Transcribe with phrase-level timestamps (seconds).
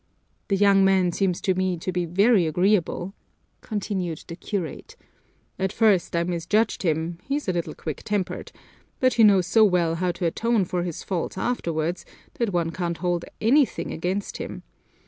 [0.47, 3.13] "That young man seems to me to be very agreeable,"
[3.61, 4.95] continued the curate.
[5.59, 8.51] "At first I misjudged him he's a little quick tempered
[8.99, 12.03] but he knows so well how to atone for his faults afterwards
[12.39, 14.63] that one can't hold anything against him.